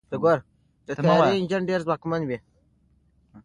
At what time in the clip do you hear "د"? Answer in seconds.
0.87-0.89